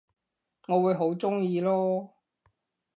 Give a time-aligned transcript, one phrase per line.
[0.67, 2.09] 我會好鍾意囉